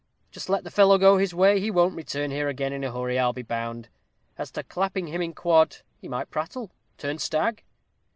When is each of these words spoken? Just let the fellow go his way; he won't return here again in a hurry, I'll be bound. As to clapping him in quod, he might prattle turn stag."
Just 0.31 0.49
let 0.49 0.63
the 0.63 0.71
fellow 0.71 0.97
go 0.97 1.19
his 1.19 1.31
way; 1.31 1.59
he 1.59 1.69
won't 1.69 1.93
return 1.95 2.31
here 2.31 2.47
again 2.47 2.73
in 2.73 2.83
a 2.83 2.91
hurry, 2.91 3.19
I'll 3.19 3.33
be 3.33 3.43
bound. 3.43 3.87
As 4.35 4.49
to 4.53 4.63
clapping 4.63 5.05
him 5.05 5.21
in 5.21 5.35
quod, 5.35 5.77
he 5.95 6.07
might 6.07 6.31
prattle 6.31 6.71
turn 6.97 7.19
stag." 7.19 7.63